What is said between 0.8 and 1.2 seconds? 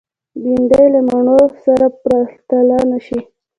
له